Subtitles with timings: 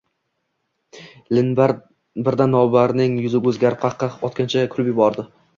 [2.29, 5.29] Birdan Lobarning yuzi o`zgarib qah-qah otgancha kulib yubordi